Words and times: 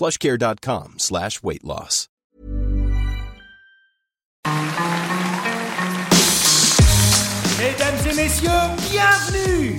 plushcare.com 0.00 0.94
slash 0.96 1.42
weight 1.42 1.62
loss. 1.62 2.08
Mesdames 7.58 8.06
et 8.10 8.14
messieurs, 8.14 8.48
bienvenue 8.90 9.76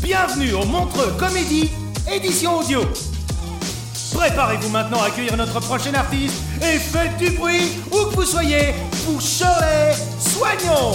Bienvenue 0.00 0.52
au 0.52 0.64
Montreux 0.66 1.12
Comédie, 1.18 1.68
édition 2.12 2.58
audio. 2.58 2.82
Préparez-vous 4.14 4.68
maintenant 4.68 5.02
à 5.02 5.06
accueillir 5.06 5.36
notre 5.36 5.58
prochain 5.58 5.94
artiste 5.94 6.36
et 6.62 6.78
faites 6.78 7.16
du 7.16 7.30
bruit 7.30 7.72
où 7.90 8.08
que 8.08 8.14
vous 8.14 8.24
soyez 8.24 8.72
pour 9.04 9.20
Shirley 9.20 9.94
Soignons 10.20 10.94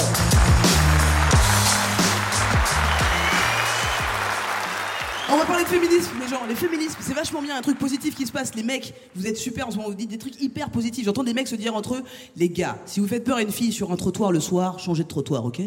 On 5.32 5.38
va 5.38 5.46
parler 5.46 5.64
de 5.64 5.70
féminisme, 5.70 6.12
les 6.22 6.28
gens. 6.28 6.46
Les 6.48 6.56
féminismes, 6.56 7.00
c'est 7.02 7.14
vachement 7.14 7.42
bien, 7.42 7.58
un 7.58 7.62
truc 7.62 7.80
positif 7.80 8.16
qui 8.16 8.28
se 8.28 8.32
passe. 8.32 8.54
Les 8.54 8.62
mecs, 8.62 8.94
vous 9.16 9.26
êtes 9.26 9.38
super 9.38 9.68
en 9.68 9.72
ce 9.72 9.78
moment, 9.78 9.90
vous 9.90 9.96
dites 9.96 10.10
des 10.10 10.20
trucs 10.20 10.40
hyper 10.40 10.70
positifs. 10.70 11.06
J'entends 11.06 11.24
des 11.24 11.34
mecs 11.34 11.48
se 11.48 11.56
dire 11.56 11.76
entre 11.76 11.96
eux, 11.96 12.04
les 12.36 12.50
gars, 12.50 12.78
si 12.86 13.00
vous 13.00 13.08
faites 13.08 13.24
peur 13.24 13.38
à 13.38 13.42
une 13.42 13.52
fille 13.52 13.72
sur 13.72 13.92
un 13.92 13.96
trottoir 13.96 14.32
le 14.32 14.40
soir, 14.40 14.78
changez 14.78 15.04
de 15.04 15.08
trottoir, 15.08 15.44
ok? 15.46 15.62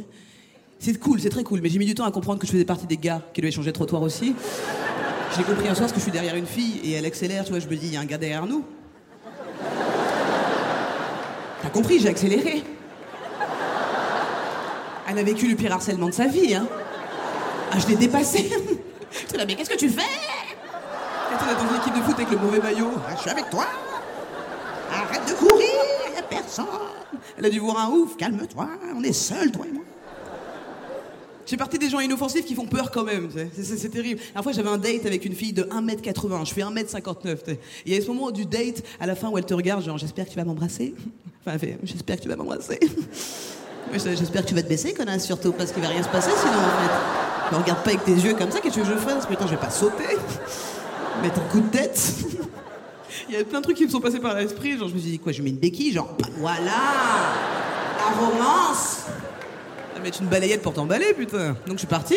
C'est 0.78 0.98
cool, 1.00 1.20
c'est 1.20 1.28
très 1.28 1.42
cool, 1.42 1.60
mais 1.60 1.70
j'ai 1.70 1.80
mis 1.80 1.86
du 1.86 1.94
temps 1.94 2.04
à 2.04 2.12
comprendre 2.12 2.38
que 2.38 2.46
je 2.46 2.52
faisais 2.52 2.64
partie 2.64 2.86
des 2.86 2.96
gars 2.96 3.20
qui 3.34 3.40
devaient 3.40 3.50
changer 3.50 3.70
de 3.70 3.74
trottoir 3.74 4.02
aussi. 4.02 4.34
J'ai 5.36 5.42
compris 5.42 5.66
un 5.66 5.74
soir 5.74 5.80
parce 5.80 5.92
que 5.92 5.98
je 5.98 6.04
suis 6.04 6.12
derrière 6.12 6.36
une 6.36 6.46
fille 6.46 6.80
et 6.84 6.92
elle 6.92 7.04
accélère, 7.04 7.44
tu 7.44 7.50
vois, 7.50 7.58
je 7.58 7.66
me 7.66 7.74
dis, 7.74 7.88
il 7.88 7.94
y 7.94 7.96
a 7.96 8.00
un 8.00 8.06
gars 8.06 8.18
derrière 8.18 8.46
nous. 8.46 8.64
T'as 11.62 11.70
compris, 11.70 11.98
j'ai 11.98 12.08
accéléré. 12.08 12.62
Elle 15.10 15.18
a 15.18 15.22
vécu 15.24 15.48
le 15.48 15.56
pire 15.56 15.72
harcèlement 15.72 16.06
de 16.06 16.14
sa 16.14 16.26
vie, 16.26 16.54
hein. 16.54 16.68
Ah, 17.72 17.78
je 17.80 17.88
l'ai 17.88 17.96
dépassé. 17.96 18.50
J'étais 19.20 19.36
là, 19.38 19.44
mais 19.46 19.54
qu'est-ce 19.54 19.70
que 19.70 19.76
tu 19.78 19.88
fais? 19.88 20.02
Quand 21.30 21.36
on 21.46 21.50
est 21.50 21.54
dans 21.54 21.74
une 21.74 21.80
équipe 21.80 21.94
de 21.94 22.00
foot 22.00 22.14
avec 22.14 22.30
le 22.30 22.38
mauvais 22.38 22.58
maillot. 22.60 22.90
Ah, 23.06 23.12
Je 23.16 23.20
suis 23.20 23.30
avec 23.30 23.50
toi. 23.50 23.66
Arrête 24.92 25.28
de 25.28 25.34
courir, 25.34 25.66
y 26.14 26.18
a 26.18 26.22
personne. 26.22 26.64
Elle 27.36 27.46
a 27.46 27.50
dû 27.50 27.58
voir 27.60 27.78
un 27.78 27.90
ouf. 27.90 28.16
Calme-toi, 28.16 28.68
on 28.96 29.02
est 29.02 29.12
seuls, 29.12 29.50
toi 29.52 29.66
et 29.68 29.72
moi. 29.72 29.84
J'ai 31.46 31.56
parti 31.56 31.78
des 31.78 31.88
gens 31.88 32.00
inoffensifs 32.00 32.44
qui 32.44 32.54
font 32.54 32.66
peur 32.66 32.90
quand 32.90 33.04
même. 33.04 33.30
C'est- 33.54 33.88
terrible. 33.88 34.20
La 34.34 34.42
fois, 34.42 34.52
j'avais 34.52 34.68
un 34.68 34.76
date 34.76 35.06
avec 35.06 35.24
une 35.24 35.34
fille 35.34 35.52
de 35.54 35.62
1m80. 35.70 36.44
Je 36.44 36.52
fais 36.52 36.60
1m59. 36.62 37.42
tu 37.42 37.50
sais. 37.52 37.60
Et 37.86 37.96
à 37.96 38.00
ce 38.02 38.06
moment 38.08 38.30
du 38.30 38.44
date, 38.44 38.82
à 39.00 39.06
la 39.06 39.14
fin 39.14 39.28
où 39.30 39.38
elle 39.38 39.46
te 39.46 39.54
regarde, 39.54 39.82
genre, 39.82 39.96
j'espère 39.96 40.26
que 40.26 40.30
tu 40.30 40.36
vas 40.36 40.44
m'embrasser. 40.44 40.94
Enfin, 41.40 41.52
elle 41.54 41.58
fait, 41.60 41.78
j'espère 41.84 42.16
que 42.16 42.22
tu 42.22 42.28
vas 42.28 42.36
m'embrasser. 42.36 42.78
J'espère 43.94 44.42
que 44.42 44.48
tu 44.48 44.54
vas 44.54 44.62
te 44.62 44.68
baisser, 44.68 44.92
connasse, 44.92 45.24
surtout, 45.24 45.52
parce 45.52 45.72
qu'il 45.72 45.80
va 45.82 45.88
rien 45.88 46.02
se 46.02 46.08
passer 46.08 46.30
sinon, 46.38 46.52
en 46.52 46.82
fait. 46.82 47.27
Me 47.52 47.56
regarde 47.56 47.82
pas 47.82 47.90
avec 47.90 48.04
tes 48.04 48.12
yeux 48.12 48.34
comme 48.34 48.50
ça, 48.50 48.60
qu'est-ce 48.60 48.78
que 48.78 48.84
je 48.84 48.92
fasse 48.94 49.26
Putain, 49.26 49.46
je 49.46 49.52
vais 49.52 49.56
pas 49.56 49.70
sauter. 49.70 50.04
Mettre 51.22 51.40
un 51.40 51.48
coup 51.50 51.60
de 51.60 51.68
tête. 51.68 52.14
Il 53.28 53.34
y 53.34 53.38
a 53.38 53.44
plein 53.44 53.58
de 53.60 53.64
trucs 53.64 53.76
qui 53.76 53.84
me 53.86 53.90
sont 53.90 54.00
passés 54.00 54.20
par 54.20 54.34
l'esprit. 54.34 54.78
Genre, 54.78 54.88
je 54.88 54.94
me 54.94 54.98
suis 54.98 55.10
dit, 55.10 55.18
quoi, 55.18 55.32
je 55.32 55.42
mets 55.42 55.50
une 55.50 55.56
béquille 55.56 55.92
Genre, 55.92 56.14
bah, 56.18 56.28
voilà 56.36 56.70
La 57.98 58.16
romance 58.26 59.06
Ah, 59.96 60.00
mettre 60.00 60.20
une 60.22 60.28
balayette 60.28 60.62
pour 60.62 60.74
t'emballer, 60.74 61.14
putain. 61.14 61.56
Donc 61.66 61.74
je 61.74 61.78
suis 61.78 61.86
parti. 61.86 62.16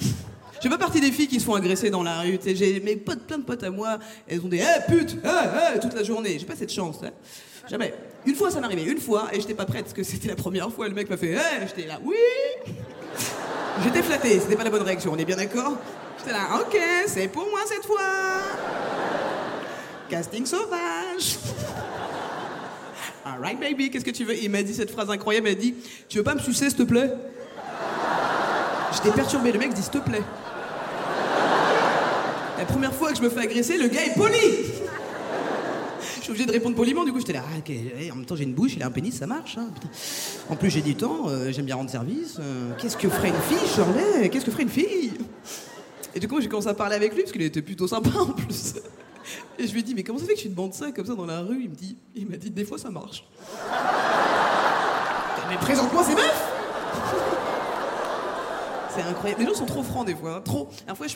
Je 0.00 0.62
fais 0.62 0.68
pas 0.70 0.78
partie 0.78 1.00
des 1.00 1.12
filles 1.12 1.28
qui 1.28 1.38
se 1.38 1.44
font 1.44 1.54
agresser 1.54 1.90
dans 1.90 2.02
la 2.02 2.20
rue. 2.20 2.38
J'ai 2.44 2.80
mes 2.80 2.96
potes, 2.96 3.26
plein 3.26 3.38
de 3.38 3.42
potes 3.44 3.62
à 3.62 3.70
moi, 3.70 3.98
elles 4.26 4.40
ont 4.40 4.48
des 4.48 4.58
Eh 4.62 4.90
pute 4.90 5.16
Eh 5.22 5.28
eh 5.76 5.78
toute 5.80 5.94
la 5.94 6.02
journée. 6.02 6.38
J'ai 6.38 6.46
pas 6.46 6.56
cette 6.56 6.72
chance. 6.72 6.96
hein. 7.04 7.10
Jamais. 7.68 7.92
Une 8.24 8.34
fois 8.34 8.50
ça 8.50 8.60
m'est 8.60 8.66
arrivé, 8.66 8.84
une 8.90 8.98
fois, 8.98 9.28
et 9.32 9.40
j'étais 9.40 9.54
pas 9.54 9.66
prête 9.66 9.82
parce 9.82 9.92
que 9.94 10.02
c'était 10.02 10.28
la 10.28 10.34
première 10.36 10.72
fois. 10.72 10.88
Le 10.88 10.94
mec 10.94 11.10
m'a 11.10 11.16
fait 11.16 11.36
Eh 11.36 11.66
J'étais 11.66 11.86
là, 11.86 11.98
oui 12.04 12.14
J'étais 13.82 14.02
flatté, 14.02 14.40
c'était 14.40 14.56
pas 14.56 14.64
la 14.64 14.70
bonne 14.70 14.82
réaction, 14.82 15.12
on 15.12 15.18
est 15.18 15.24
bien 15.24 15.36
d'accord. 15.36 15.76
J'étais 16.18 16.32
là, 16.32 16.48
ok, 16.60 16.78
c'est 17.06 17.28
pour 17.28 17.46
moi 17.50 17.60
cette 17.66 17.84
fois. 17.84 18.00
Casting 20.08 20.46
sauvage. 20.46 21.38
Alright 23.24 23.58
baby, 23.58 23.90
qu'est-ce 23.90 24.04
que 24.04 24.10
tu 24.10 24.24
veux? 24.24 24.36
Il 24.36 24.50
m'a 24.50 24.62
dit 24.62 24.74
cette 24.74 24.90
phrase 24.90 25.10
incroyable, 25.10 25.48
il 25.48 25.56
m'a 25.56 25.60
dit 25.60 25.74
Tu 26.08 26.18
veux 26.18 26.24
pas 26.24 26.34
me 26.34 26.40
sucer 26.40 26.68
s'il 26.70 26.78
te 26.78 26.84
plaît 26.84 27.12
J'étais 28.92 29.10
perturbé, 29.10 29.52
le 29.52 29.58
mec 29.58 29.74
dit 29.74 29.82
s'il 29.82 29.90
te 29.90 29.98
plaît. 29.98 30.22
La 32.56 32.64
première 32.64 32.94
fois 32.94 33.10
que 33.10 33.18
je 33.18 33.22
me 33.22 33.28
fais 33.28 33.40
agresser, 33.40 33.76
le 33.76 33.88
gars 33.88 34.04
est 34.04 34.16
poli 34.16 34.36
suis 36.26 36.32
obligé 36.32 36.46
de 36.46 36.52
répondre 36.52 36.74
poliment, 36.76 37.04
du 37.04 37.12
coup 37.12 37.18
j'étais 37.20 37.32
là, 37.32 37.42
ah, 37.46 37.58
eh, 37.68 38.10
en 38.10 38.16
même 38.16 38.24
temps 38.26 38.36
j'ai 38.36 38.44
une 38.44 38.54
bouche, 38.54 38.72
il 38.76 38.82
a 38.82 38.86
un 38.86 38.90
pénis, 38.90 39.14
ça 39.16 39.26
marche. 39.26 39.58
hein. 39.58 39.68
En 40.48 40.56
plus 40.56 40.70
j'ai 40.70 40.82
du 40.82 40.94
temps, 40.94 41.28
euh, 41.28 41.52
j'aime 41.52 41.66
bien 41.66 41.76
rendre 41.76 41.90
service. 41.90 42.36
euh, 42.40 42.72
Qu'est-ce 42.80 42.96
que 42.96 43.08
ferait 43.08 43.28
une 43.28 43.34
fille, 43.48 43.68
Shirley? 43.74 44.28
Qu'est-ce 44.28 44.44
que 44.44 44.50
ferait 44.50 44.64
une 44.64 44.68
fille? 44.68 45.12
Et 46.14 46.20
du 46.20 46.28
coup 46.28 46.40
j'ai 46.40 46.48
commencé 46.48 46.68
à 46.68 46.74
parler 46.74 46.96
avec 46.96 47.14
lui, 47.14 47.22
parce 47.22 47.32
qu'il 47.32 47.42
était 47.42 47.62
plutôt 47.62 47.86
sympa 47.86 48.10
en 48.18 48.26
plus. 48.32 48.74
Et 49.58 49.66
je 49.66 49.72
lui 49.72 49.80
ai 49.80 49.82
dit, 49.82 49.94
mais 49.94 50.02
comment 50.04 50.18
ça 50.18 50.26
fait 50.26 50.34
que 50.34 50.40
tu 50.40 50.48
demandes 50.48 50.74
ça 50.74 50.90
comme 50.92 51.06
ça 51.06 51.14
dans 51.14 51.26
la 51.26 51.40
rue? 51.40 51.60
Il 51.62 51.70
me 51.70 51.74
dit, 51.74 51.96
il 52.14 52.26
m'a 52.28 52.36
dit, 52.36 52.50
des 52.50 52.64
fois 52.64 52.78
ça 52.78 52.90
marche. 52.90 53.24
mais 55.48 55.56
présente-moi 55.58 56.02
ces 56.04 56.14
meufs 56.14 56.52
c'est 58.96 59.02
incroyable. 59.02 59.42
Les 59.42 59.46
gens 59.48 59.54
sont 59.54 59.66
trop 59.66 59.82
francs 59.82 60.06
des 60.06 60.14
fois, 60.14 60.36
hein, 60.36 60.40
trop. 60.44 60.68
La 60.86 60.94
fois, 60.94 61.06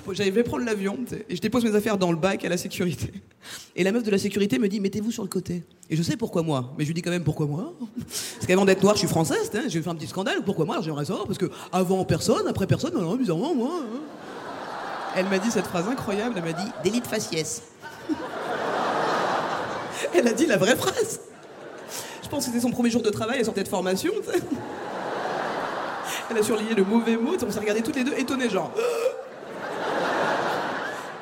prendre 0.45 0.65
l'avion 0.65 0.99
et 1.29 1.37
je 1.37 1.41
dépose 1.41 1.65
mes 1.65 1.75
affaires 1.75 1.99
dans 1.99 2.11
le 2.11 2.17
bac 2.17 2.45
à 2.45 2.49
la 2.49 2.57
sécurité. 2.57 3.13
Et 3.77 3.85
la 3.85 3.93
meuf 3.93 4.03
de 4.03 4.11
la 4.11 4.19
sécurité 4.19 4.59
me 4.59 4.69
dit 4.69 4.81
mettez-vous 4.81 5.11
sur 5.11 5.23
le 5.23 5.29
côté. 5.29 5.63
Et 5.89 5.97
je 5.97 6.03
sais 6.03 6.17
pourquoi 6.17 6.43
moi, 6.43 6.73
mais 6.77 6.85
je 6.85 6.89
lui 6.89 6.95
dis 6.95 7.03
quand 7.03 7.11
même 7.11 7.25
pourquoi 7.25 7.47
moi? 7.47 7.73
Parce 8.07 8.47
qu'avant 8.47 8.65
d'être 8.65 8.83
noir, 8.83 8.95
je 8.95 9.01
suis 9.01 9.09
française. 9.09 9.51
sais, 9.51 9.69
J'ai 9.69 9.81
fait 9.81 9.89
un 9.89 9.95
petit 9.95 10.07
scandale. 10.07 10.43
Pourquoi 10.45 10.65
moi? 10.67 10.75
Alors, 10.77 10.85
J'aimerais 10.85 11.05
savoir 11.07 11.27
parce 11.27 11.39
que 11.39 11.51
avant 11.73 12.05
personne, 12.05 12.47
après 12.47 12.67
personne, 12.67 12.93
non, 12.95 13.17
bizarrement 13.17 13.55
moi. 13.55 13.71
hein. 13.83 14.01
Elle 15.17 15.27
m'a 15.29 15.39
dit 15.39 15.51
cette 15.51 15.67
phrase 15.67 15.89
incroyable. 15.89 16.35
Elle 16.37 16.45
m'a 16.45 16.53
dit 16.53 16.71
délit 16.85 17.01
de 17.01 17.07
faciès. 17.07 17.63
Elle 20.15 20.29
a 20.29 20.33
dit 20.33 20.47
la 20.47 20.57
vraie 20.57 20.77
phrase. 20.77 21.21
Je 22.23 22.29
pense 22.29 22.45
que 22.45 22.51
c'était 22.51 22.61
son 22.61 22.71
premier 22.71 22.91
jour 22.91 23.03
de 23.03 23.11
travail. 23.11 23.39
Elle 23.39 23.45
sortait 23.45 23.65
de 23.65 23.69
formation. 23.69 24.13
Elle 26.31 26.39
a 26.39 26.43
surligné 26.43 26.75
le 26.75 26.85
mauvais 26.85 27.17
mot, 27.17 27.35
on 27.35 27.51
s'est 27.51 27.59
regardés 27.59 27.83
toutes 27.83 27.97
les 27.97 28.05
deux 28.05 28.15
étonnés, 28.15 28.49
genre. 28.49 28.73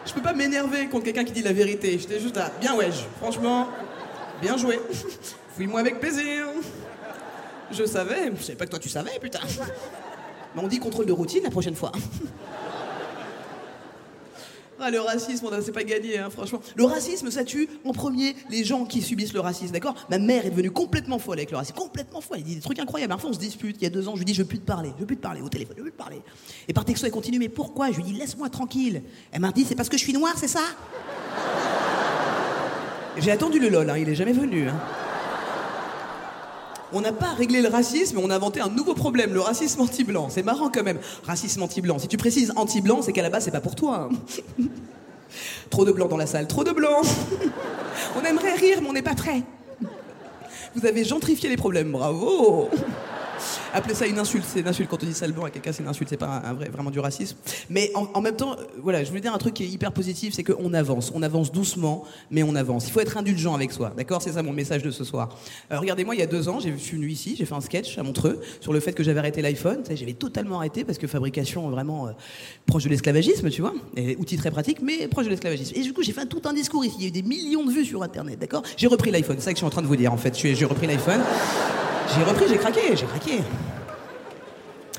Je 0.04 0.12
peux 0.12 0.20
pas 0.20 0.32
m'énerver 0.32 0.88
contre 0.88 1.04
quelqu'un 1.04 1.24
qui 1.24 1.32
dit 1.32 1.42
la 1.42 1.52
vérité. 1.52 1.98
J'étais 1.98 2.20
juste 2.20 2.36
là, 2.36 2.50
bien 2.60 2.74
wesh, 2.76 3.06
franchement, 3.20 3.68
bien 4.42 4.56
joué. 4.56 4.80
Fouille-moi 5.56 5.80
avec 5.80 6.00
plaisir. 6.00 6.46
Je 7.70 7.84
savais, 7.84 8.32
je 8.36 8.42
savais 8.42 8.56
pas 8.56 8.64
que 8.66 8.70
toi 8.70 8.78
tu 8.78 8.88
savais, 8.88 9.18
putain. 9.20 9.40
Mais 10.54 10.62
on 10.62 10.68
dit 10.68 10.78
contrôle 10.78 11.06
de 11.06 11.12
routine 11.12 11.42
la 11.44 11.50
prochaine 11.50 11.74
fois. 11.74 11.92
Ah, 14.80 14.90
le 14.90 15.00
racisme, 15.00 15.46
on 15.46 15.62
c'est 15.62 15.72
pas 15.72 15.82
gagné, 15.82 16.18
hein, 16.18 16.30
franchement. 16.30 16.60
Le 16.76 16.84
racisme, 16.84 17.30
ça 17.30 17.44
tue 17.44 17.68
en 17.84 17.92
premier 17.92 18.36
les 18.48 18.62
gens 18.62 18.84
qui 18.84 19.02
subissent 19.02 19.32
le 19.32 19.40
racisme, 19.40 19.72
d'accord? 19.72 19.94
Ma 20.08 20.18
mère 20.18 20.46
est 20.46 20.50
devenue 20.50 20.70
complètement 20.70 21.18
folle 21.18 21.38
avec 21.38 21.50
le 21.50 21.56
racisme, 21.56 21.76
complètement 21.76 22.20
folle. 22.20 22.38
Elle 22.38 22.44
dit 22.44 22.54
des 22.54 22.60
trucs 22.60 22.78
incroyables. 22.78 23.10
Parfois, 23.10 23.30
on 23.30 23.32
se 23.32 23.38
dispute. 23.38 23.76
Il 23.80 23.82
y 23.82 23.86
a 23.86 23.90
deux 23.90 24.08
ans, 24.08 24.12
je 24.14 24.18
lui 24.20 24.24
dis, 24.24 24.34
je 24.34 24.42
veux 24.42 24.48
plus 24.48 24.60
te 24.60 24.64
parler, 24.66 24.90
je 24.96 25.00
veux 25.00 25.06
plus 25.06 25.16
te 25.16 25.22
parler 25.22 25.40
au 25.40 25.48
téléphone, 25.48 25.74
je 25.76 25.82
veux 25.82 25.88
plus 25.90 25.96
te 25.96 25.98
parler. 26.02 26.22
Et 26.68 26.72
par 26.72 26.84
texto, 26.84 27.06
elle 27.06 27.12
continue, 27.12 27.38
mais 27.38 27.48
pourquoi? 27.48 27.90
Je 27.90 27.96
lui 27.96 28.04
dis, 28.04 28.12
laisse-moi 28.12 28.48
tranquille. 28.50 29.02
Elle 29.32 29.40
m'a 29.40 29.50
dit, 29.50 29.64
c'est 29.68 29.74
parce 29.74 29.88
que 29.88 29.96
je 29.98 30.02
suis 30.04 30.12
noire, 30.12 30.34
c'est 30.36 30.48
ça? 30.48 30.60
J'ai 33.18 33.32
attendu 33.32 33.58
le 33.58 33.68
lol, 33.68 33.90
hein, 33.90 33.98
il 33.98 34.08
est 34.08 34.14
jamais 34.14 34.32
venu. 34.32 34.68
hein. 34.68 34.80
On 36.92 37.00
n'a 37.02 37.12
pas 37.12 37.32
réglé 37.34 37.60
le 37.60 37.68
racisme, 37.68 38.18
on 38.18 38.30
a 38.30 38.36
inventé 38.36 38.60
un 38.60 38.68
nouveau 38.68 38.94
problème, 38.94 39.34
le 39.34 39.40
racisme 39.40 39.80
anti-blanc. 39.82 40.28
C'est 40.30 40.42
marrant 40.42 40.70
quand 40.70 40.82
même. 40.82 40.98
Racisme 41.24 41.62
anti-blanc. 41.62 41.98
Si 41.98 42.08
tu 42.08 42.16
précises 42.16 42.52
anti-blanc, 42.56 43.02
c'est 43.02 43.12
qu'à 43.12 43.22
la 43.22 43.30
base, 43.30 43.44
c'est 43.44 43.50
pas 43.50 43.60
pour 43.60 43.74
toi. 43.74 44.08
hein. 44.10 44.64
trop 45.70 45.84
de 45.84 45.92
blanc 45.92 46.06
dans 46.08 46.16
la 46.16 46.26
salle, 46.26 46.46
trop 46.48 46.64
de 46.64 46.72
blanc. 46.72 47.02
On 48.16 48.24
aimerait 48.24 48.54
rire, 48.54 48.78
mais 48.80 48.88
on 48.88 48.92
n'est 48.94 49.02
pas 49.02 49.14
prêt. 49.14 49.42
Vous 50.74 50.86
avez 50.86 51.04
gentrifié 51.04 51.48
les 51.48 51.56
problèmes, 51.56 51.92
bravo 51.92 52.68
Appelez 53.74 53.94
ça 53.94 54.06
une 54.06 54.18
insulte, 54.18 54.44
c'est 54.46 54.60
une 54.60 54.68
insulte. 54.68 54.88
Quand 54.88 55.02
on 55.02 55.06
dit 55.06 55.12
sale 55.12 55.32
blanc 55.32 55.44
à 55.44 55.50
quelqu'un, 55.50 55.72
c'est 55.72 55.82
une 55.82 55.88
insulte, 55.88 56.08
c'est 56.08 56.16
pas 56.16 56.42
vraiment 56.72 56.90
du 56.90 57.00
racisme. 57.00 57.36
Mais 57.68 57.90
en, 57.94 58.20
même 58.20 58.36
temps, 58.36 58.52
euh, 58.52 58.64
voilà, 58.82 59.04
je 59.04 59.08
voulais 59.08 59.20
dire 59.20 59.34
un 59.34 59.38
truc 59.38 59.54
qui 59.54 59.64
est 59.64 59.68
hyper 59.68 59.92
positif, 59.92 60.34
c'est 60.34 60.42
qu'on 60.42 60.72
avance. 60.72 61.12
On 61.14 61.22
avance 61.22 61.52
doucement, 61.52 62.04
mais 62.30 62.42
on 62.42 62.54
avance. 62.54 62.86
Il 62.86 62.92
faut 62.92 63.00
être 63.00 63.16
indulgent 63.16 63.54
avec 63.54 63.72
soi, 63.72 63.92
d'accord? 63.96 64.22
C'est 64.22 64.32
ça 64.32 64.42
mon 64.42 64.52
message 64.52 64.82
de 64.82 64.90
ce 64.90 65.04
soir. 65.04 65.36
Regardez-moi, 65.70 66.14
il 66.14 66.18
y 66.18 66.22
a 66.22 66.26
deux 66.26 66.48
ans, 66.48 66.60
je 66.60 66.74
suis 66.76 66.96
venu 66.96 67.10
ici, 67.10 67.34
j'ai 67.36 67.44
fait 67.44 67.54
un 67.54 67.60
sketch 67.60 67.98
à 67.98 68.02
Montreux 68.02 68.40
sur 68.60 68.72
le 68.72 68.80
fait 68.80 68.92
que 68.92 69.02
j'avais 69.02 69.18
arrêté 69.18 69.42
l'iPhone. 69.42 69.82
J'avais 69.90 70.14
totalement 70.14 70.58
arrêté 70.58 70.84
parce 70.84 70.98
que 70.98 71.06
fabrication 71.06 71.68
vraiment 71.68 72.08
euh, 72.08 72.12
proche 72.66 72.84
de 72.84 72.88
l'esclavagisme, 72.88 73.50
tu 73.50 73.60
vois. 73.60 73.74
Et 73.96 74.16
outil 74.16 74.36
très 74.36 74.50
pratique, 74.50 74.80
mais 74.82 75.08
proche 75.08 75.26
de 75.26 75.30
l'esclavagisme. 75.30 75.74
Et 75.76 75.82
du 75.82 75.92
coup, 75.92 76.02
j'ai 76.02 76.12
fait 76.12 76.26
tout 76.26 76.42
un 76.44 76.52
discours 76.52 76.84
ici. 76.84 76.96
Il 76.98 77.02
y 77.02 77.06
a 77.06 77.08
eu 77.08 77.12
des 77.12 77.22
millions 77.22 77.64
de 77.64 77.70
vues 77.70 77.84
sur 77.84 78.02
Internet, 78.02 78.38
d'accord? 78.38 78.62
J'ai 78.76 78.86
repris 78.86 79.10
l'iPhone. 79.10 79.36
C'est 79.38 79.44
ça 79.44 79.50
que 79.52 79.56
je 79.56 79.60
suis 79.60 79.66
en 79.66 79.70
train 79.70 79.82
de 79.82 79.86
vous 79.86 79.96
dire, 79.96 80.12
en 80.12 80.16
fait. 80.16 80.36
J'ai 80.38 80.64
repris 80.64 80.86
l'iPhone. 80.86 81.20
J'ai 82.14 82.24
repris, 82.24 82.48
j'ai 82.48 82.58
craqué, 82.58 82.96
j'ai 82.96 83.06
craqué. 83.06 83.42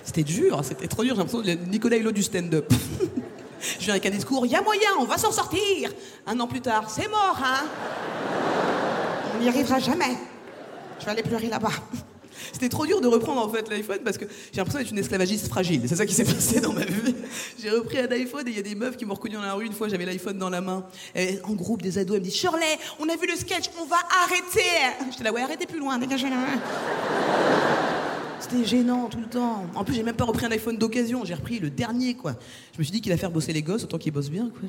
C'était 0.03 0.23
dur, 0.23 0.59
c'était 0.63 0.87
trop 0.87 1.03
dur. 1.03 1.15
J'ai 1.15 1.21
l'impression 1.21 1.41
de 1.41 1.69
Nicolas 1.69 1.97
Hulot 1.97 2.11
du 2.11 2.23
stand-up. 2.23 2.71
Je 3.79 3.85
viens 3.85 3.93
avec 3.93 4.05
un 4.05 4.09
discours, 4.09 4.45
il 4.45 4.51
y 4.51 4.55
a 4.55 4.61
moyen, 4.61 4.89
on 4.99 5.03
va 5.03 5.17
s'en 5.17 5.31
sortir. 5.31 5.91
Un 6.25 6.39
an 6.39 6.47
plus 6.47 6.61
tard, 6.61 6.89
c'est 6.89 7.09
mort, 7.09 7.37
hein 7.43 7.65
On 9.35 9.41
n'y 9.41 9.49
arrivera 9.49 9.79
jamais. 9.79 10.17
Je 10.99 11.05
vais 11.05 11.11
aller 11.11 11.23
pleurer 11.23 11.47
là-bas. 11.47 11.71
C'était 12.59 12.75
trop 12.75 12.85
dur 12.85 12.99
de 12.99 13.07
reprendre 13.07 13.41
en 13.41 13.47
fait 13.47 13.69
l'iPhone 13.69 13.99
parce 14.03 14.17
que 14.17 14.25
j'ai 14.51 14.57
l'impression 14.57 14.79
d'être 14.79 14.91
une 14.91 14.97
esclavagiste 14.97 15.47
fragile. 15.47 15.81
C'est 15.87 15.95
ça 15.95 16.05
qui 16.05 16.13
s'est 16.13 16.25
passé 16.35 16.59
dans 16.59 16.73
ma 16.73 16.83
vie. 16.83 17.15
J'ai 17.57 17.69
repris 17.69 17.99
un 17.99 18.11
iPhone 18.11 18.45
et 18.49 18.51
il 18.51 18.57
y 18.57 18.59
a 18.59 18.63
des 18.63 18.75
meufs 18.75 18.97
qui 18.97 19.05
m'ont 19.05 19.13
reconnu 19.13 19.35
dans 19.35 19.41
la 19.41 19.53
rue 19.53 19.65
une 19.65 19.71
fois, 19.71 19.87
j'avais 19.87 20.03
l'iPhone 20.03 20.37
dans 20.37 20.49
la 20.49 20.59
main. 20.59 20.83
En 21.45 21.53
groupe, 21.53 21.81
des 21.81 21.97
ados, 21.97 22.17
elles 22.17 22.21
me 22.21 22.25
disent 22.25 22.35
Shirley, 22.35 22.77
on 22.99 23.07
a 23.07 23.15
vu 23.15 23.27
le 23.27 23.37
sketch, 23.37 23.69
on 23.81 23.85
va 23.85 23.95
arrêter. 24.25 24.69
J'étais 25.09 25.23
là, 25.23 25.31
ouais, 25.31 25.41
arrêtez 25.41 25.67
plus 25.67 25.79
loin, 25.79 25.97
dégagez 25.97 26.29
là. 26.29 26.35
C'était 28.41 28.65
gênant 28.65 29.07
tout 29.07 29.21
le 29.21 29.27
temps. 29.27 29.65
En 29.73 29.85
plus, 29.85 29.93
j'ai 29.93 30.03
même 30.03 30.17
pas 30.17 30.25
repris 30.25 30.45
un 30.45 30.51
iPhone 30.51 30.77
d'occasion, 30.77 31.23
j'ai 31.23 31.35
repris 31.35 31.59
le 31.59 31.69
dernier 31.69 32.15
quoi. 32.15 32.33
Je 32.73 32.79
me 32.79 32.83
suis 32.83 32.91
dit 32.91 32.99
qu'il 32.99 33.13
a 33.13 33.17
faire 33.17 33.31
bosser 33.31 33.53
les 33.53 33.61
gosses 33.61 33.85
autant 33.85 33.97
qu'ils 33.97 34.11
bossent 34.11 34.29
bien 34.29 34.49
quoi. 34.49 34.67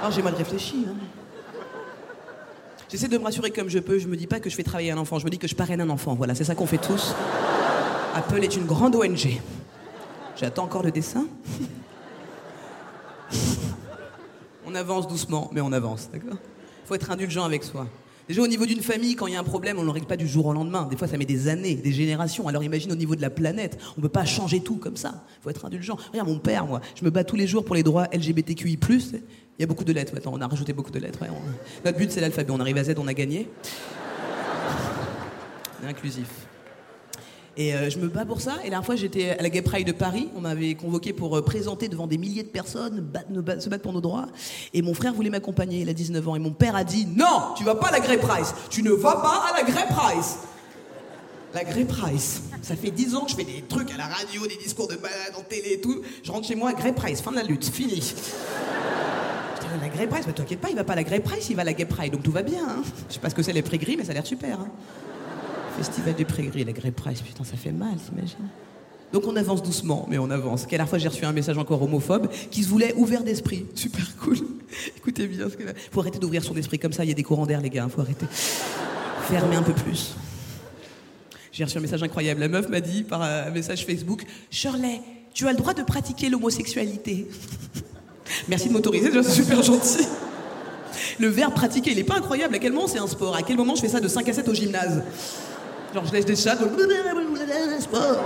Alors 0.00 0.10
j'ai 0.10 0.22
mal 0.22 0.34
réfléchi. 0.34 0.84
Hein. 0.88 0.96
J'essaie 2.92 3.08
de 3.08 3.16
me 3.16 3.24
rassurer 3.24 3.50
comme 3.50 3.70
je 3.70 3.78
peux. 3.78 3.98
Je 3.98 4.06
me 4.06 4.16
dis 4.18 4.26
pas 4.26 4.38
que 4.38 4.50
je 4.50 4.54
fais 4.54 4.62
travailler 4.62 4.90
un 4.90 4.98
enfant. 4.98 5.18
Je 5.18 5.24
me 5.24 5.30
dis 5.30 5.38
que 5.38 5.48
je 5.48 5.54
parraine 5.54 5.80
un 5.80 5.88
enfant. 5.88 6.14
Voilà, 6.14 6.34
c'est 6.34 6.44
ça 6.44 6.54
qu'on 6.54 6.66
fait 6.66 6.76
tous. 6.76 7.14
Apple 8.14 8.44
est 8.44 8.54
une 8.54 8.66
grande 8.66 8.94
ONG. 8.94 9.40
J'attends 10.36 10.64
encore 10.64 10.82
le 10.82 10.90
dessin. 10.90 11.26
On 14.66 14.74
avance 14.74 15.08
doucement, 15.08 15.48
mais 15.54 15.62
on 15.62 15.72
avance, 15.72 16.10
d'accord? 16.12 16.36
Faut 16.84 16.94
être 16.94 17.10
indulgent 17.10 17.44
avec 17.44 17.64
soi. 17.64 17.86
Déjà 18.32 18.40
au 18.40 18.46
niveau 18.46 18.64
d'une 18.64 18.80
famille, 18.80 19.14
quand 19.14 19.26
il 19.26 19.34
y 19.34 19.36
a 19.36 19.40
un 19.40 19.44
problème, 19.44 19.76
on 19.76 19.82
ne 19.82 19.84
le 19.84 19.92
règle 19.92 20.06
pas 20.06 20.16
du 20.16 20.26
jour 20.26 20.46
au 20.46 20.54
lendemain. 20.54 20.88
Des 20.90 20.96
fois, 20.96 21.06
ça 21.06 21.18
met 21.18 21.26
des 21.26 21.48
années, 21.48 21.74
des 21.74 21.92
générations. 21.92 22.48
Alors 22.48 22.64
imagine 22.64 22.90
au 22.90 22.94
niveau 22.94 23.14
de 23.14 23.20
la 23.20 23.28
planète, 23.28 23.76
on 23.90 24.00
ne 24.00 24.02
peut 24.04 24.08
pas 24.08 24.24
changer 24.24 24.60
tout 24.60 24.76
comme 24.76 24.96
ça. 24.96 25.22
Il 25.38 25.42
faut 25.42 25.50
être 25.50 25.66
indulgent. 25.66 25.98
Regarde 26.12 26.30
mon 26.30 26.38
père, 26.38 26.64
moi, 26.64 26.80
je 26.98 27.04
me 27.04 27.10
bats 27.10 27.24
tous 27.24 27.36
les 27.36 27.46
jours 27.46 27.62
pour 27.62 27.74
les 27.74 27.82
droits 27.82 28.08
LGBTQI+. 28.10 28.78
Il 28.88 29.20
y 29.60 29.62
a 29.62 29.66
beaucoup 29.66 29.84
de 29.84 29.92
lettres 29.92 30.14
maintenant. 30.14 30.32
On 30.34 30.40
a 30.40 30.46
rajouté 30.46 30.72
beaucoup 30.72 30.90
de 30.90 30.98
lettres. 30.98 31.20
ouais, 31.20 31.28
Notre 31.84 31.98
but, 31.98 32.10
c'est 32.10 32.22
l'alphabet. 32.22 32.52
On 32.52 32.60
arrive 32.60 32.78
à 32.78 32.84
Z, 32.84 32.94
on 32.96 33.06
a 33.06 33.12
gagné. 33.12 33.50
Inclusif. 35.86 36.28
Et 37.56 37.74
euh, 37.74 37.90
je 37.90 37.98
me 37.98 38.08
bats 38.08 38.24
pour 38.24 38.40
ça. 38.40 38.52
Et 38.60 38.64
la 38.64 38.70
dernière 38.70 38.84
fois, 38.86 38.96
j'étais 38.96 39.30
à 39.38 39.42
la 39.42 39.50
Gay 39.50 39.60
Pride 39.60 39.86
de 39.86 39.92
Paris. 39.92 40.28
On 40.36 40.40
m'avait 40.40 40.74
convoqué 40.74 41.12
pour 41.12 41.36
euh, 41.36 41.42
présenter 41.42 41.88
devant 41.88 42.06
des 42.06 42.16
milliers 42.16 42.42
de 42.44 42.48
personnes, 42.48 43.06
se 43.60 43.68
battre 43.68 43.82
pour 43.82 43.92
nos 43.92 44.00
droits. 44.00 44.26
Et 44.72 44.80
mon 44.80 44.94
frère 44.94 45.12
voulait 45.12 45.28
m'accompagner. 45.30 45.80
Il 45.82 45.88
a 45.88 45.92
19 45.92 46.28
ans. 46.28 46.34
Et 46.36 46.38
mon 46.38 46.52
père 46.52 46.74
a 46.76 46.82
dit 46.84 47.06
Non, 47.06 47.52
tu 47.56 47.64
vas 47.64 47.74
pas 47.74 47.88
à 47.88 47.92
la 47.92 48.00
Grey 48.00 48.16
Price. 48.18 48.54
Tu 48.70 48.82
ne 48.82 48.90
vas 48.92 49.16
pas 49.16 49.44
à 49.52 49.56
la 49.58 49.64
Grey 49.70 49.84
Price. 49.90 50.38
La 51.52 51.64
Grey 51.64 51.84
Price. 51.84 52.40
Ça 52.62 52.74
fait 52.74 52.90
10 52.90 53.14
ans 53.16 53.24
que 53.26 53.32
je 53.32 53.36
fais 53.36 53.44
des 53.44 53.62
trucs 53.68 53.90
à 53.92 53.98
la 53.98 54.06
radio, 54.06 54.46
des 54.46 54.56
discours 54.56 54.88
de 54.88 54.96
balade 54.96 55.34
en 55.38 55.42
télé 55.42 55.72
et 55.74 55.80
tout. 55.82 56.00
Je 56.22 56.32
rentre 56.32 56.46
chez 56.48 56.54
moi 56.54 56.72
Grey 56.72 56.94
Price. 56.94 57.20
Fin 57.20 57.32
de 57.32 57.36
la 57.36 57.42
lutte. 57.42 57.66
Fini. 57.66 57.96
Je 57.96 58.00
dis, 58.00 59.80
La 59.82 59.88
Grey 59.90 60.06
Price, 60.06 60.24
mais 60.26 60.32
t'inquiète 60.32 60.60
pas, 60.60 60.70
il 60.70 60.76
va 60.76 60.84
pas 60.84 60.94
à 60.94 60.96
la 60.96 61.04
Grey 61.04 61.20
Price, 61.20 61.50
il 61.50 61.56
va 61.56 61.62
à 61.62 61.64
la 61.66 61.74
Gay 61.74 61.84
Pride. 61.84 62.12
Donc 62.14 62.22
tout 62.22 62.32
va 62.32 62.42
bien. 62.42 62.66
hein. 62.66 62.82
Je 63.10 63.14
sais 63.14 63.20
pas 63.20 63.28
ce 63.28 63.34
que 63.34 63.42
c'est 63.42 63.52
les 63.52 63.60
prix 63.60 63.76
gris, 63.76 63.96
mais 63.98 64.04
ça 64.04 64.12
a 64.12 64.14
l'air 64.14 64.26
super. 64.26 64.58
hein. 64.60 64.68
Festival 65.76 66.14
du 66.14 66.24
Pré 66.24 66.44
Gris, 66.44 66.64
la 66.64 66.72
Grey 66.72 66.90
Price, 66.90 67.22
putain, 67.22 67.44
ça 67.44 67.56
fait 67.56 67.72
mal, 67.72 67.94
t'imagines 67.96 68.48
Donc 69.12 69.26
on 69.26 69.36
avance 69.36 69.62
doucement, 69.62 70.06
mais 70.08 70.18
on 70.18 70.30
avance. 70.30 70.66
Qu'à 70.66 70.78
la 70.78 70.86
fois, 70.86 70.98
j'ai 70.98 71.08
reçu 71.08 71.24
un 71.24 71.32
message 71.32 71.58
encore 71.58 71.82
homophobe 71.82 72.28
qui 72.50 72.62
se 72.62 72.68
voulait 72.68 72.94
ouvert 72.94 73.22
d'esprit. 73.22 73.66
Super 73.74 74.16
cool. 74.16 74.38
Écoutez 74.96 75.26
bien 75.26 75.48
ce 75.48 75.56
que 75.56 75.64
là. 75.64 75.72
Faut 75.90 76.00
arrêter 76.00 76.18
d'ouvrir 76.18 76.44
son 76.44 76.56
esprit 76.56 76.78
comme 76.78 76.92
ça, 76.92 77.04
il 77.04 77.08
y 77.08 77.12
a 77.12 77.14
des 77.14 77.22
courants 77.22 77.46
d'air, 77.46 77.60
les 77.60 77.70
gars, 77.70 77.88
faut 77.88 78.00
arrêter. 78.00 78.26
Fermez 79.28 79.56
un 79.56 79.62
peu 79.62 79.72
plus. 79.72 80.14
J'ai 81.52 81.64
reçu 81.64 81.78
un 81.78 81.80
message 81.80 82.02
incroyable. 82.02 82.40
La 82.40 82.48
meuf 82.48 82.68
m'a 82.68 82.80
dit 82.80 83.02
par 83.02 83.22
un 83.22 83.50
message 83.50 83.84
Facebook 83.84 84.24
Shirley, 84.50 85.00
tu 85.34 85.46
as 85.46 85.52
le 85.52 85.58
droit 85.58 85.74
de 85.74 85.82
pratiquer 85.82 86.28
l'homosexualité. 86.28 87.28
Merci 88.48 88.68
de 88.68 88.72
m'autoriser, 88.72 89.10
c'est 89.22 89.30
super 89.30 89.62
gentil. 89.62 90.06
Le 91.18 91.28
verbe 91.28 91.54
pratiquer, 91.54 91.92
il 91.92 91.98
est 91.98 92.04
pas 92.04 92.16
incroyable. 92.16 92.54
À 92.54 92.58
quel 92.58 92.72
moment 92.72 92.88
c'est 92.88 92.98
un 92.98 93.06
sport? 93.06 93.36
À 93.36 93.42
quel 93.42 93.56
moment 93.56 93.74
je 93.74 93.82
fais 93.82 93.88
ça 93.88 94.00
de 94.00 94.08
5 94.08 94.28
à 94.28 94.32
7 94.32 94.48
au 94.48 94.54
gymnase? 94.54 95.02
Genre, 95.92 96.04
je 96.06 96.12
laisse 96.12 96.24
des 96.24 96.36
chats. 96.36 96.54
de- 96.56 96.70
Sport. 97.80 98.16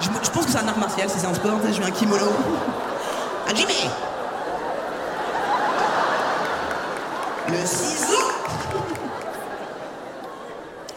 Je, 0.00 0.30
pense 0.30 0.46
que 0.46 0.50
c'est 0.52 0.58
un 0.58 0.68
art 0.68 0.78
martial 0.78 1.08
si 1.10 1.18
c'est 1.18 1.26
un 1.26 1.34
sport. 1.34 1.58
sais, 1.64 1.72
Je 1.72 1.80
mets 1.80 1.86
un 1.86 1.90
kimono. 1.90 2.26
Jimmy 3.54 3.90
Le 7.48 7.66
ciseau 7.66 8.09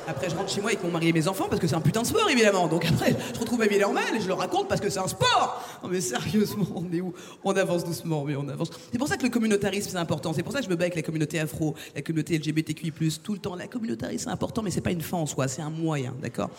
Après, 0.08 0.30
je 0.30 0.36
rentre 0.36 0.50
chez 0.50 0.62
moi 0.62 0.72
avec 0.72 0.84
mon 0.84 0.92
mari 0.92 1.10
et 1.10 1.14
mes 1.14 1.28
enfants 1.28 1.48
parce 1.50 1.62
que 1.62 1.68
c'est 1.68 1.76
un 1.76 1.82
putain 1.82 2.02
de 2.02 2.08
sport, 2.08 2.30
évidemment. 2.30 2.68
Donc 2.68 2.86
après, 2.86 3.16
je 3.34 3.40
retrouve 3.40 3.60
ma 3.60 3.68
vie 3.68 3.80
normale 3.80 4.16
et 4.16 4.22
je 4.22 4.28
le 4.28 4.34
raconte 4.34 4.68
parce 4.68 4.82
que 4.82 4.90
c'est 4.90 5.00
un 5.00 5.08
sport. 5.08 5.64
Non, 5.82 5.90
mais 5.90 6.02
sérieusement, 6.02 6.68
on 6.76 6.92
est 6.92 7.02
où? 7.02 7.14
On 7.44 7.56
avance 7.56 7.86
doucement, 7.86 8.24
mais 8.26 8.36
on 8.36 8.48
avance. 8.50 8.70
C'est 8.92 8.98
pour 8.98 9.08
ça 9.08 9.18
que 9.18 9.24
le 9.24 9.30
communautarisme, 9.30 9.90
c'est 9.92 9.98
important. 9.98 10.34
C'est 10.34 10.44
pour 10.44 10.52
ça 10.52 10.60
que 10.60 10.66
je 10.66 10.70
me 10.70 10.76
bats 10.76 10.84
avec 10.84 10.96
la 10.96 11.02
communauté 11.02 11.40
afro, 11.40 11.76
la 11.96 12.02
communauté 12.02 12.38
LGBTQI, 12.38 12.92
tout 13.24 13.34
le 13.34 13.40
temps. 13.40 13.56
La 13.56 13.68
communautarisme, 13.68 14.26
c'est 14.26 14.30
important, 14.30 14.62
mais 14.62 14.72
c'est 14.72 14.82
pas 14.82 14.92
une 14.92 15.02
fin 15.02 15.18
en 15.18 15.26
soi, 15.26 15.48
c'est 15.48 15.62
un 15.62 15.70
moyen, 15.70 16.14
d'accord? 16.22 16.50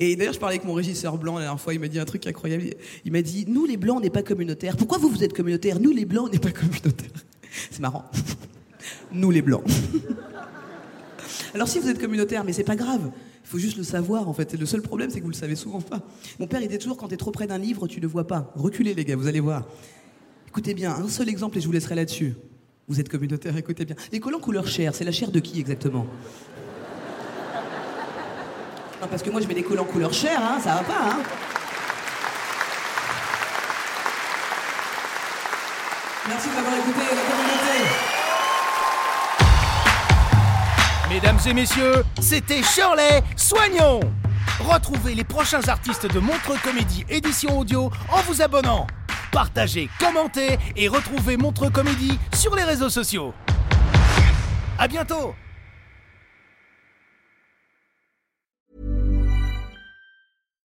Et 0.00 0.16
d'ailleurs, 0.16 0.34
je 0.34 0.38
parlais 0.38 0.56
avec 0.56 0.66
mon 0.66 0.74
régisseur 0.74 1.16
blanc 1.18 1.34
la 1.34 1.42
dernière 1.42 1.60
fois, 1.60 1.74
il 1.74 1.80
m'a 1.80 1.88
dit 1.88 1.98
un 1.98 2.04
truc 2.04 2.26
incroyable. 2.26 2.64
Il 3.04 3.12
m'a 3.12 3.22
dit 3.22 3.44
Nous, 3.48 3.64
les 3.64 3.76
blancs, 3.76 3.98
on 3.98 4.00
n'est 4.00 4.10
pas 4.10 4.22
communautaires. 4.22 4.76
Pourquoi 4.76 4.98
vous, 4.98 5.08
vous 5.08 5.22
êtes 5.22 5.34
communautaires? 5.34 5.78
Nous, 5.80 5.90
les 5.90 6.04
blancs, 6.04 6.26
on 6.28 6.32
n'est 6.32 6.38
pas 6.38 6.50
communautaires. 6.50 7.10
C'est 7.70 7.80
marrant. 7.80 8.04
Nous, 9.12 9.30
les 9.30 9.42
blancs. 9.42 9.64
Alors 11.54 11.68
si 11.68 11.78
vous 11.78 11.88
êtes 11.88 11.98
communautaire, 12.00 12.44
mais 12.44 12.52
c'est 12.52 12.64
pas 12.64 12.76
grave. 12.76 13.10
Il 13.44 13.48
faut 13.48 13.58
juste 13.58 13.76
le 13.76 13.82
savoir 13.82 14.28
en 14.28 14.32
fait. 14.32 14.52
Le 14.54 14.66
seul 14.66 14.82
problème, 14.82 15.10
c'est 15.10 15.18
que 15.18 15.24
vous 15.24 15.30
le 15.30 15.36
savez 15.36 15.56
souvent 15.56 15.80
pas. 15.80 16.00
Mon 16.38 16.46
père 16.46 16.60
il 16.60 16.68
dit 16.68 16.78
toujours 16.78 16.96
quand 16.96 17.08
t'es 17.08 17.16
trop 17.16 17.30
près 17.30 17.46
d'un 17.46 17.58
livre, 17.58 17.86
tu 17.86 18.00
le 18.00 18.08
vois 18.08 18.26
pas. 18.26 18.52
Reculez 18.54 18.94
les 18.94 19.04
gars, 19.04 19.16
vous 19.16 19.26
allez 19.26 19.40
voir. 19.40 19.64
Écoutez 20.48 20.74
bien, 20.74 20.94
un 20.94 21.08
seul 21.08 21.28
exemple 21.28 21.58
et 21.58 21.60
je 21.60 21.66
vous 21.66 21.72
laisserai 21.72 21.94
là-dessus. 21.94 22.34
Vous 22.88 23.00
êtes 23.00 23.08
communautaire, 23.08 23.56
écoutez 23.56 23.84
bien. 23.84 23.96
Les 24.12 24.20
collants 24.20 24.40
couleur 24.40 24.66
chair, 24.66 24.94
c'est 24.94 25.04
la 25.04 25.12
chair 25.12 25.30
de 25.30 25.40
qui 25.40 25.60
exactement? 25.60 26.06
Non, 29.00 29.06
parce 29.08 29.22
que 29.22 29.30
moi 29.30 29.40
je 29.40 29.46
mets 29.46 29.54
des 29.54 29.62
collants 29.62 29.84
couleur 29.84 30.12
chair, 30.12 30.40
hein, 30.42 30.58
ça 30.62 30.74
va 30.74 30.82
pas, 30.82 31.10
hein. 31.10 31.18
Merci 36.28 36.48
d'avoir 36.48 36.74
écouté 36.76 37.00
Mesdames 41.20 41.38
et 41.48 41.52
messieurs, 41.52 42.04
c'était 42.20 42.62
Shirley 42.62 43.24
Soignons 43.34 43.98
Retrouvez 44.60 45.16
les 45.16 45.24
prochains 45.24 45.66
artistes 45.68 46.06
de 46.06 46.20
Montre 46.20 46.62
Comédie 46.62 47.04
édition 47.08 47.58
audio 47.58 47.90
en 48.08 48.20
vous 48.22 48.40
abonnant. 48.40 48.86
Partagez, 49.32 49.90
commentez 49.98 50.60
et 50.76 50.86
retrouvez 50.86 51.36
Montre 51.36 51.70
Comédie 51.70 52.16
sur 52.32 52.54
les 52.54 52.62
réseaux 52.62 52.88
sociaux. 52.88 53.34
À 54.78 54.86
bientôt 54.86 55.34